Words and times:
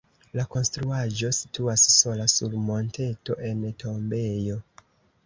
La 0.37 0.43
konstruaĵo 0.53 1.29
situas 1.39 1.83
sola 1.95 2.25
sur 2.37 2.55
monteto 2.71 3.37
en 3.51 3.61
tombejo. 3.85 4.57